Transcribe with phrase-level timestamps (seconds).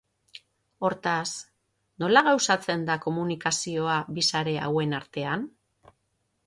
[0.87, 1.33] Hortaz,
[2.05, 5.47] nola gauzatzen da komunikazioa bi sare hauen artean?